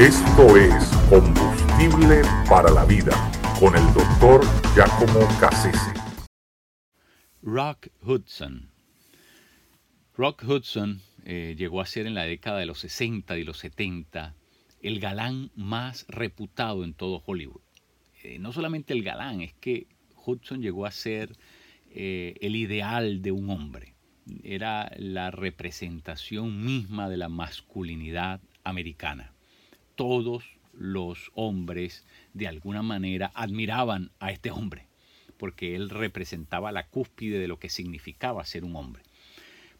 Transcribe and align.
Esto 0.00 0.56
es 0.56 0.86
Combustible 1.10 2.22
para 2.48 2.70
la 2.70 2.86
Vida 2.86 3.12
con 3.60 3.76
el 3.76 3.84
doctor 3.92 4.40
Giacomo 4.74 5.28
Cassese. 5.38 5.92
Rock 7.42 7.88
Hudson. 8.00 8.70
Rock 10.16 10.42
Hudson 10.44 11.02
eh, 11.26 11.54
llegó 11.58 11.82
a 11.82 11.86
ser 11.86 12.06
en 12.06 12.14
la 12.14 12.24
década 12.24 12.60
de 12.60 12.64
los 12.64 12.78
60 12.78 13.36
y 13.36 13.44
los 13.44 13.58
70 13.58 14.34
el 14.80 15.00
galán 15.00 15.50
más 15.54 16.06
reputado 16.08 16.82
en 16.82 16.94
todo 16.94 17.22
Hollywood. 17.26 17.60
Eh, 18.22 18.38
no 18.38 18.54
solamente 18.54 18.94
el 18.94 19.02
galán, 19.02 19.42
es 19.42 19.52
que 19.52 19.86
Hudson 20.24 20.62
llegó 20.62 20.86
a 20.86 20.92
ser 20.92 21.36
eh, 21.90 22.36
el 22.40 22.56
ideal 22.56 23.20
de 23.20 23.32
un 23.32 23.50
hombre. 23.50 23.92
Era 24.44 24.90
la 24.96 25.30
representación 25.30 26.64
misma 26.64 27.10
de 27.10 27.18
la 27.18 27.28
masculinidad 27.28 28.40
americana. 28.64 29.34
Todos 30.00 30.56
los 30.72 31.30
hombres 31.34 32.06
de 32.32 32.48
alguna 32.48 32.80
manera 32.80 33.30
admiraban 33.34 34.12
a 34.18 34.32
este 34.32 34.50
hombre, 34.50 34.86
porque 35.36 35.76
él 35.76 35.90
representaba 35.90 36.72
la 36.72 36.86
cúspide 36.86 37.38
de 37.38 37.46
lo 37.46 37.58
que 37.58 37.68
significaba 37.68 38.46
ser 38.46 38.64
un 38.64 38.76
hombre. 38.76 39.02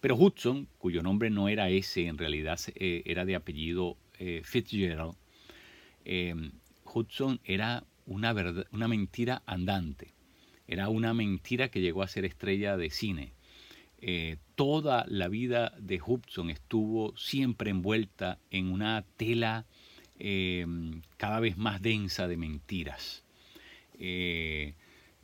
Pero 0.02 0.16
Hudson, 0.16 0.68
cuyo 0.76 1.02
nombre 1.02 1.30
no 1.30 1.48
era 1.48 1.70
ese, 1.70 2.06
en 2.06 2.18
realidad 2.18 2.60
eh, 2.74 3.00
era 3.06 3.24
de 3.24 3.34
apellido 3.34 3.96
eh, 4.18 4.42
Fitzgerald, 4.44 5.14
eh, 6.04 6.34
Hudson 6.84 7.40
era 7.42 7.84
una, 8.04 8.34
una 8.72 8.88
mentira 8.88 9.42
andante, 9.46 10.12
era 10.68 10.90
una 10.90 11.14
mentira 11.14 11.70
que 11.70 11.80
llegó 11.80 12.02
a 12.02 12.08
ser 12.08 12.26
estrella 12.26 12.76
de 12.76 12.90
cine. 12.90 13.32
toda 14.54 15.06
la 15.08 15.28
vida 15.28 15.72
de 15.78 15.98
Hudson 15.98 16.50
estuvo 16.50 17.16
siempre 17.16 17.70
envuelta 17.70 18.38
en 18.50 18.70
una 18.70 19.06
tela 19.16 19.64
cada 21.16 21.40
vez 21.40 21.56
más 21.56 21.80
densa 21.80 22.28
de 22.28 22.36
mentiras 22.36 23.24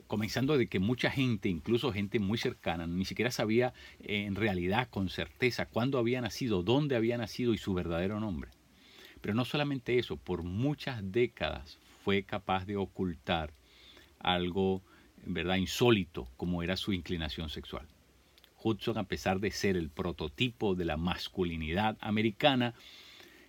comenzando 0.06 0.56
de 0.56 0.68
que 0.68 0.78
mucha 0.78 1.10
gente, 1.10 1.48
incluso 1.48 1.92
gente 1.92 2.18
muy 2.18 2.38
cercana, 2.38 2.86
ni 2.86 3.04
siquiera 3.04 3.30
sabía 3.30 3.72
eh, 4.00 4.24
en 4.24 4.34
realidad 4.34 4.88
con 4.88 5.08
certeza 5.08 5.66
cuándo 5.66 5.98
había 5.98 6.20
nacido, 6.20 6.62
dónde 6.62 6.96
había 6.96 7.18
nacido 7.18 7.54
y 7.54 7.58
su 7.58 7.74
verdadero 7.74 8.20
nombre. 8.20 8.50
Pero 9.20 9.34
no 9.34 9.44
solamente 9.44 9.98
eso, 9.98 10.16
por 10.16 10.42
muchas 10.42 11.00
décadas 11.12 11.78
fue 12.04 12.22
capaz 12.22 12.66
de 12.66 12.76
ocultar 12.76 13.52
algo, 14.20 14.82
verdad, 15.24 15.56
insólito, 15.56 16.28
como 16.36 16.62
era 16.62 16.76
su 16.76 16.92
inclinación 16.92 17.50
sexual. 17.50 17.86
Hudson, 18.62 18.98
a 18.98 19.04
pesar 19.04 19.40
de 19.40 19.50
ser 19.50 19.76
el 19.76 19.90
prototipo 19.90 20.74
de 20.74 20.84
la 20.84 20.96
masculinidad 20.96 21.96
americana, 22.00 22.74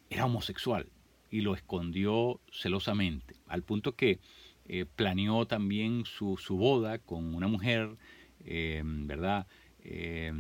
era 0.10 0.26
homosexual 0.26 0.88
y 1.30 1.42
lo 1.42 1.56
escondió 1.56 2.40
celosamente, 2.52 3.36
al 3.48 3.64
punto 3.64 3.96
que 3.96 4.20
eh, 4.70 4.86
planeó 4.86 5.46
también 5.46 6.04
su, 6.06 6.38
boda 6.50 7.00
con 7.00 7.34
una 7.36 7.48
mujer, 7.48 7.90
eh, 8.44 8.82
¿verdad? 8.84 9.48
Eh, 9.84 10.34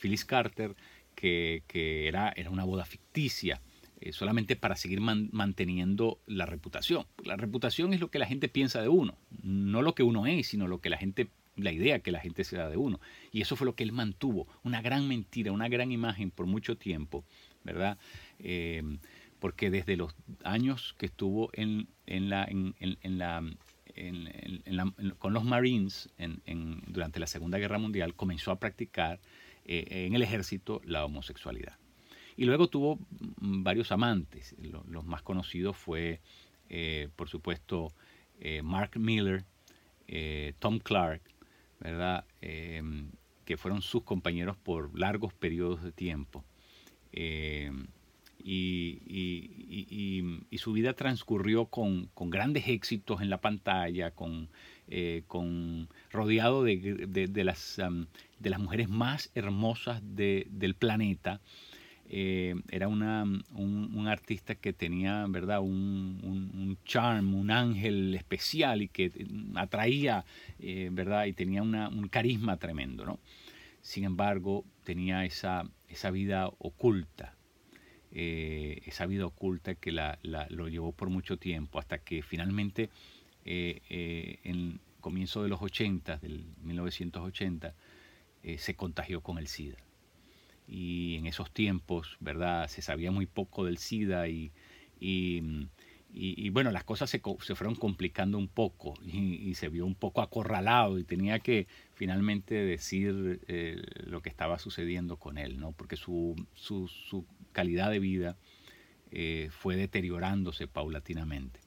Phyllis 0.00 0.24
Carter, 0.24 0.76
que, 1.14 1.62
era, 2.06 2.32
era, 2.36 2.50
una 2.50 2.64
boda 2.64 2.84
ficticia, 2.84 3.60
solamente 4.12 4.54
para 4.54 4.76
seguir 4.76 5.00
manteniendo 5.00 6.20
la 6.26 6.44
reputación. 6.44 7.06
La 7.24 7.36
reputación 7.36 7.94
es 7.94 8.00
lo 8.00 8.10
que 8.10 8.18
la 8.18 8.26
gente 8.26 8.50
piensa 8.50 8.82
de 8.82 8.88
uno, 8.88 9.16
no 9.42 9.80
lo 9.80 9.94
que 9.94 10.02
uno 10.02 10.26
es, 10.26 10.48
sino 10.48 10.68
lo 10.68 10.80
que 10.80 10.90
la 10.90 10.98
gente 10.98 11.28
la 11.56 11.72
idea 11.72 12.00
que 12.00 12.10
la 12.10 12.20
gente 12.20 12.44
se 12.44 12.56
da 12.56 12.68
de 12.68 12.76
uno. 12.76 13.00
Y 13.32 13.40
eso 13.40 13.56
fue 13.56 13.64
lo 13.64 13.74
que 13.74 13.84
él 13.84 13.92
mantuvo, 13.92 14.46
una 14.62 14.82
gran 14.82 15.08
mentira, 15.08 15.52
una 15.52 15.68
gran 15.68 15.92
imagen 15.92 16.30
por 16.30 16.46
mucho 16.46 16.76
tiempo, 16.76 17.24
¿verdad? 17.62 17.96
Porque 19.44 19.68
desde 19.68 19.98
los 19.98 20.16
años 20.42 20.94
que 20.96 21.04
estuvo 21.04 21.50
en, 21.52 21.86
la, 22.06 22.48
con 25.18 25.34
los 25.34 25.44
Marines 25.44 26.08
durante 26.86 27.20
la 27.20 27.26
Segunda 27.26 27.58
Guerra 27.58 27.76
Mundial, 27.76 28.14
comenzó 28.14 28.52
a 28.52 28.58
practicar 28.58 29.20
eh, 29.66 30.06
en 30.06 30.14
el 30.14 30.22
ejército 30.22 30.80
la 30.86 31.04
homosexualidad. 31.04 31.76
Y 32.38 32.46
luego 32.46 32.68
tuvo 32.68 32.98
varios 33.36 33.92
amantes. 33.92 34.56
Los, 34.62 35.04
más 35.04 35.20
conocidos 35.20 35.76
fue, 35.76 36.22
eh, 36.70 37.10
por 37.14 37.28
supuesto, 37.28 37.92
eh, 38.40 38.62
Mark 38.62 38.92
Miller, 38.98 39.44
Tom 40.58 40.78
Clark, 40.78 41.20
¿verdad? 41.80 42.24
que 42.40 43.56
fueron 43.58 43.82
sus 43.82 44.04
compañeros 44.04 44.56
por 44.56 44.98
largos 44.98 45.34
periodos 45.34 45.82
de 45.82 45.92
tiempo 45.92 46.46
y, 48.44 50.32
su 50.58 50.72
vida 50.72 50.92
transcurrió 50.94 51.66
con, 51.66 52.10
grandes 52.16 52.68
éxitos 52.68 53.20
en 53.20 53.30
la 53.30 53.40
pantalla, 53.40 54.10
con, 54.10 54.48
eh, 54.88 55.22
rodeado 56.10 56.62
de, 56.64 57.44
las, 57.44 57.80
de 58.38 58.50
las 58.50 58.60
mujeres 58.60 58.88
más 58.88 59.30
hermosas 59.34 60.02
del 60.04 60.74
planeta. 60.78 61.40
Eh, 62.06 62.54
era 62.70 62.86
un, 62.86 63.02
artista 64.06 64.54
que 64.54 64.74
tenía 64.74 65.24
verdad 65.26 65.60
un, 65.60 66.20
un, 66.22 66.78
charm, 66.84 67.34
un 67.34 67.50
ángel 67.50 68.14
especial 68.14 68.82
y 68.82 68.88
que 68.88 69.10
atraía 69.54 70.24
eh, 70.58 70.90
verdad 70.92 71.24
y 71.24 71.32
tenía 71.32 71.62
un 71.62 72.08
carisma 72.08 72.58
tremendo. 72.58 73.06
¿no? 73.06 73.18
Sin 73.80 74.04
embargo, 74.04 74.64
tenía 74.84 75.24
esa, 75.24 75.68
esa 75.88 76.10
vida 76.10 76.48
oculta, 76.58 77.33
eh, 78.16 78.80
esa 78.86 79.06
vida 79.06 79.26
oculta 79.26 79.74
que 79.74 79.90
la, 79.90 80.20
lo 80.22 80.68
llevó 80.68 80.92
por 80.92 81.10
mucho 81.10 81.36
tiempo, 81.36 81.80
hasta 81.80 81.98
que 81.98 82.22
finalmente 82.22 82.88
eh, 83.44 83.80
eh, 83.90 84.38
en 84.44 84.78
comienzo 85.00 85.42
de 85.42 85.48
los 85.48 85.60
80, 85.60 86.18
del 86.18 86.44
1980, 86.62 87.74
se 88.56 88.74
contagió 88.76 89.22
con 89.22 89.38
el 89.38 89.48
SIDA. 89.48 89.78
Y 90.68 91.16
en 91.16 91.26
esos 91.26 91.50
tiempos, 91.50 92.16
¿verdad? 92.20 92.68
Se 92.68 92.82
sabía 92.82 93.10
muy 93.10 93.26
poco 93.26 93.64
del 93.64 93.78
SIDA 93.78 94.28
y, 94.28 94.52
y, 95.00 96.48
bueno, 96.50 96.70
las 96.70 96.84
cosas 96.84 97.10
se, 97.10 97.22
se, 97.40 97.54
fueron 97.54 97.74
complicando 97.74 98.38
un 98.38 98.48
poco 98.48 98.94
y, 99.02 99.54
se 99.54 99.70
vio 99.70 99.86
un 99.86 99.94
poco 99.94 100.20
acorralado 100.20 100.98
y 100.98 101.04
tenía 101.04 101.38
que 101.40 101.66
finalmente 101.94 102.54
decir 102.54 103.40
lo 104.06 104.20
que 104.22 104.28
estaba 104.28 104.58
sucediendo 104.58 105.16
con 105.16 105.38
él, 105.38 105.58
¿no? 105.58 105.72
Porque 105.72 105.96
su, 105.96 106.36
su, 106.54 106.86
su 106.88 107.26
calidad 107.54 107.90
de 107.90 108.00
vida 108.00 108.36
eh, 109.10 109.48
fue 109.50 109.76
deteriorándose 109.76 110.66
paulatinamente, 110.66 111.60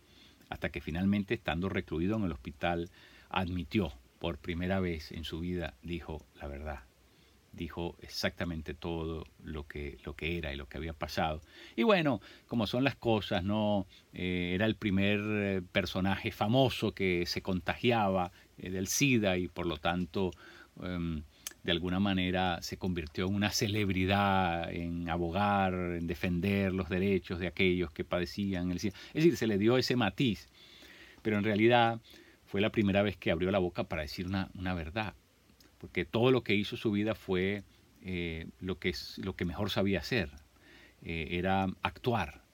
hasta 0.49 0.69
que 0.69 0.81
finalmente, 0.81 1.33
estando 1.33 1.69
recluido 1.69 2.17
en 2.17 2.25
el 2.25 2.31
hospital, 2.31 2.91
admitió 3.29 3.91
por 4.19 4.37
primera 4.37 4.79
vez 4.79 5.11
en 5.11 5.23
su 5.23 5.39
vida, 5.39 5.73
dijo 5.81 6.25
la 6.39 6.47
verdad, 6.47 6.83
dijo 7.53 7.95
exactamente 8.01 8.73
todo 8.73 9.25
lo 9.43 9.65
que, 9.65 9.97
lo 10.03 10.13
que 10.15 10.37
era 10.37 10.53
y 10.53 10.57
lo 10.57 10.67
que 10.67 10.77
había 10.77 10.93
pasado. 10.93 11.41
Y 11.75 11.83
bueno, 11.83 12.21
como 12.47 12.67
son 12.67 12.83
las 12.83 12.95
cosas, 12.95 13.43
no 13.43 13.87
eh, 14.13 14.51
era 14.53 14.65
el 14.65 14.75
primer 14.75 15.19
eh, 15.23 15.61
personaje 15.71 16.31
famoso 16.31 16.93
que 16.93 17.25
se 17.25 17.41
contagiaba 17.41 18.31
del 18.57 18.87
SIDA 18.87 19.37
y 19.37 19.47
por 19.47 19.65
lo 19.65 19.77
tanto 19.77 20.31
em, 20.81 21.23
de 21.67 21.73
alguna 21.73 21.99
manera 21.99 22.61
se 22.61 22.77
convirtió 22.77 23.27
en 23.27 23.35
una 23.35 23.51
celebridad 23.51 24.71
en 24.71 25.09
abogar, 25.09 25.73
en 25.73 26.07
defender 26.07 26.71
los 26.71 26.87
derechos 26.87 27.39
de 27.39 27.47
aquellos 27.47 27.91
que 27.91 28.05
padecían 28.05 28.71
Es 28.71 28.93
decir, 29.13 29.35
se 29.35 29.47
le 29.47 29.57
dio 29.57 29.77
ese 29.77 29.97
matiz, 29.97 30.47
pero 31.21 31.37
en 31.37 31.43
realidad 31.43 31.99
fue 32.45 32.61
la 32.61 32.69
primera 32.69 33.01
vez 33.01 33.17
que 33.17 33.31
abrió 33.31 33.51
la 33.51 33.59
boca 33.59 33.83
para 33.83 34.03
decir 34.03 34.27
una, 34.27 34.73
verdad, 34.75 35.13
porque 35.77 36.05
todo 36.05 36.31
lo 36.31 36.41
que 36.41 36.55
hizo 36.55 36.77
su 36.77 36.89
vida 36.89 37.15
fue 37.15 37.65
eh, 38.01 38.47
lo, 38.61 38.79
que 38.79 38.95
lo 39.17 39.35
que 39.35 39.43
mejor 39.43 39.69
sabía 39.69 39.99
hacer, 39.99 40.31
eh, 41.01 41.27
era 41.31 41.67
actuar, 41.81 42.45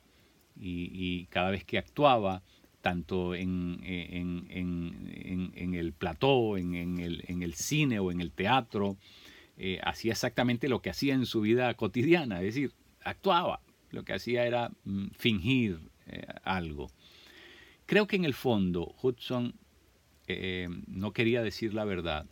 y 0.60 1.28
cada 1.28 1.52
vez 1.52 1.64
que 1.64 1.78
actuaba, 1.78 2.42
tanto 2.84 3.34
en, 3.34 3.80
el 5.74 5.94
plató, 5.94 6.58
en, 6.58 7.00
el, 7.00 7.54
cine 7.54 8.00
o 8.00 8.12
en 8.12 8.20
el 8.20 8.34
teatro, 8.34 8.98
eh, 9.58 9.80
hacía 9.86 10.12
exactamente 10.12 10.68
lo 10.68 10.82
que 10.82 10.90
hacía 10.90 11.14
en 11.14 11.26
su 11.26 11.40
vida 11.40 11.74
cotidiana, 11.76 12.42
es 12.42 12.56
decir, 12.56 12.74
actuaba, 13.02 13.62
lo 13.90 14.04
que 14.04 14.12
hacía 14.12 14.46
era 14.46 14.70
mm, 14.84 15.12
fingir 15.18 15.80
eh, 16.08 16.28
algo. 16.44 16.92
Creo 17.86 18.06
que 18.06 18.18
en 18.18 18.26
el 18.26 18.34
fondo 18.34 18.94
Hudson 19.02 19.54
eh, 20.28 20.68
no 20.88 21.14
quería 21.14 21.42
decir 21.42 21.74
la 21.74 21.86
verdad 21.86 22.26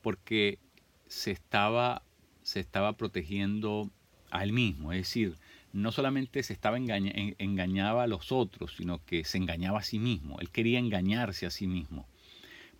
porque 0.00 0.60
se 1.08 1.32
estaba, 1.32 2.02
se 2.42 2.60
estaba 2.60 2.92
protegiendo 2.92 3.90
a 4.30 4.44
él 4.44 4.52
mismo, 4.52 4.92
es 4.92 5.00
decir, 5.00 5.38
no 5.72 5.92
solamente 5.92 6.42
se 6.42 6.52
estaba 6.52 6.76
engañaba 6.76 8.02
a 8.02 8.06
los 8.06 8.32
otros, 8.32 8.74
sino 8.76 9.04
que 9.04 9.24
se 9.24 9.38
engañaba 9.38 9.80
a 9.80 9.82
sí 9.82 9.98
mismo. 9.98 10.38
Él 10.40 10.50
quería 10.50 10.78
engañarse 10.78 11.46
a 11.46 11.50
sí 11.50 11.66
mismo. 11.66 12.06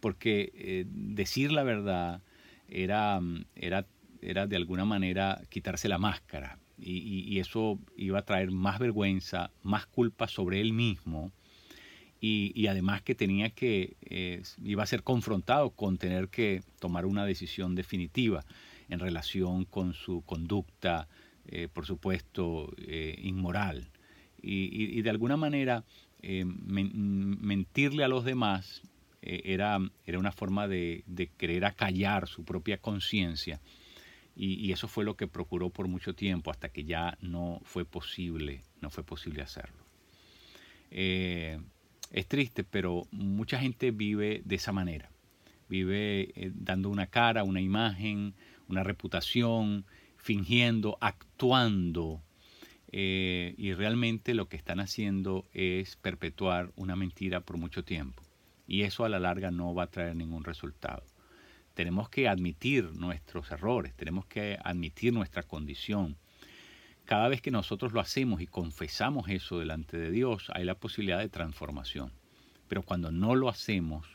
Porque 0.01 0.53
eh, 0.55 0.85
decir 0.89 1.53
la 1.53 1.63
verdad 1.63 2.23
era, 2.69 3.21
era, 3.55 3.87
era 4.21 4.47
de 4.47 4.57
alguna 4.57 4.85
manera 4.85 5.43
quitarse 5.49 5.89
la 5.89 5.99
máscara. 5.99 6.59
y, 6.79 7.39
eso 7.39 7.79
iba 7.97 8.19
a 8.19 8.25
traer 8.25 8.51
más 8.51 8.79
vergüenza, 8.79 9.53
más 9.63 9.87
culpa 9.87 10.27
sobre 10.27 10.61
él 10.61 10.73
mismo 10.73 11.33
y, 12.25 12.69
además 12.69 13.03
que 13.03 13.17
tenía 13.17 13.51
que, 13.51 13.97
eh, 14.03 14.43
iba 14.63 14.85
a 14.85 14.87
ser 14.87 15.03
confrontado 15.03 15.71
con 15.71 15.99
tener 15.99 16.29
que 16.29 16.63
tomar 16.79 17.05
una 17.05 17.27
decisión 17.27 17.75
definitiva 17.75 18.45
en 18.89 19.01
relación 19.01 19.65
con 19.65 19.93
su 19.93 20.23
conducta, 20.23 21.09
eh, 21.47 21.69
por 21.73 21.87
supuesto, 21.87 22.73
eh, 22.79 23.17
inmoral. 23.23 23.91
Y, 24.45 25.01
de 25.03 25.11
alguna 25.11 25.37
manera 25.37 25.85
mentirle 26.25 28.03
a 28.03 28.09
los 28.09 28.25
demás 28.25 28.83
era, 29.21 29.79
era 30.05 30.19
una 30.19 30.33
forma 30.33 30.67
de, 30.67 31.05
querer 31.37 31.65
acallar 31.65 32.27
su 32.27 32.45
propia 32.45 32.79
conciencia 32.79 33.61
y, 34.35 34.73
eso 34.73 34.89
fue 34.89 35.05
lo 35.05 35.17
que 35.17 35.27
procuró 35.27 35.71
por 35.71 35.89
mucho 35.89 36.15
tiempo 36.15 36.51
hasta 36.51 36.71
que 36.71 36.85
ya 36.85 37.19
no 37.21 37.61
fue 37.65 37.85
posible, 37.85 38.63
no 38.81 38.91
fue 38.91 39.05
posible 39.05 39.43
hacerlo. 39.43 39.85
Eh, 40.91 41.61
es 42.11 42.27
triste, 42.27 42.65
pero 42.65 43.07
mucha 43.11 43.59
gente 43.59 43.91
vive 43.91 44.43
de 44.45 44.55
esa 44.57 44.73
manera. 44.73 45.11
Vive 45.69 46.33
eh, 46.35 46.51
dando 46.55 46.89
una 46.89 47.07
cara, 47.07 47.45
una 47.45 47.61
imagen, 47.61 48.35
una 48.69 48.83
reputación, 48.83 49.85
fingiendo, 50.23 50.97
actuando. 51.01 52.23
Eh, 52.95 53.55
y 53.59 53.75
realmente 53.75 54.35
lo 54.35 54.49
que 54.49 54.57
están 54.57 54.81
haciendo 54.81 55.47
es 55.53 55.97
perpetuar 55.97 56.73
una 56.77 56.97
mentira 56.97 57.41
por 57.41 57.59
mucho 57.59 57.85
tiempo. 57.85 58.23
Y 58.67 58.83
eso 58.83 59.05
a 59.05 59.09
la 59.11 59.21
larga 59.21 59.51
no 59.51 59.75
va 59.75 59.85
a 59.85 59.91
traer 59.91 60.17
ningún 60.17 60.45
resultado 60.45 61.05
tenemos 61.75 62.09
que 62.09 62.29
admitir 62.29 62.93
nuestros 62.95 63.51
errores, 63.51 63.95
tenemos 63.95 64.27
que 64.27 64.59
admitir 64.63 65.13
nuestra 65.13 65.43
condición. 65.43 66.17
Cada 67.05 67.29
vez 67.29 67.41
que 67.41 67.51
nosotros 67.51 67.93
lo 67.93 68.01
hacemos 68.01 68.41
y 68.41 68.47
confesamos 68.47 69.29
eso 69.29 69.59
delante 69.59 69.97
de 69.97 70.11
Dios, 70.11 70.51
hay 70.55 70.65
la 70.65 70.77
posibilidad 70.77 71.19
de 71.19 71.29
transformación. 71.29 72.13
Pero 72.69 72.83
cuando 72.83 73.11
no 73.11 73.35
lo 73.35 73.49
hacemos, 73.49 74.07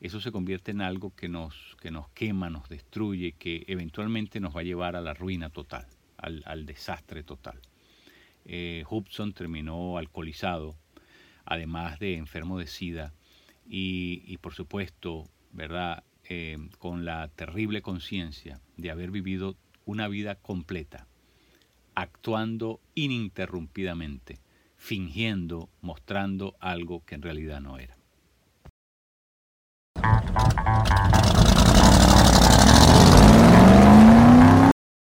eso 0.00 0.20
se 0.20 0.32
convierte 0.32 0.70
en 0.70 0.80
algo 0.80 1.14
que 1.14 1.28
nos, 1.28 1.76
que 1.80 1.90
nos 1.90 2.08
quema, 2.10 2.48
nos 2.48 2.68
destruye, 2.68 3.32
que 3.32 3.64
eventualmente 3.66 4.40
nos 4.40 4.56
va 4.56 4.60
a 4.60 4.64
llevar 4.64 4.96
a 4.96 5.02
la 5.02 5.14
ruina 5.14 5.50
total, 5.50 5.86
al, 6.16 6.66
desastre 6.66 7.22
total. 7.22 7.60
Eh, 8.46 8.84
Hubson 8.88 9.32
terminó 9.34 9.98
alcoholizado, 9.98 10.76
además 11.44 11.98
de 11.98 12.16
enfermo 12.16 12.58
de 12.58 12.66
SIDA, 12.66 13.12
y, 13.68 14.22
y 14.26 14.38
por 14.38 14.54
supuesto, 14.54 15.28
¿verdad? 15.52 16.02
Eh, 16.32 16.58
con 16.78 17.04
la 17.04 17.28
terrible 17.28 17.82
conciencia 17.82 18.60
de 18.76 18.90
haber 18.90 19.10
vivido 19.10 19.56
una 19.84 20.06
vida 20.06 20.36
completa, 20.36 21.08
actuando 21.96 22.80
ininterrumpidamente, 22.94 24.38
fingiendo, 24.76 25.68
mostrando 25.82 26.54
algo 26.60 27.04
que 27.04 27.16
en 27.16 27.22
realidad 27.22 27.60
no 27.60 27.78
era. 27.78 27.99
Thank 30.10 30.34
you. 30.34 30.39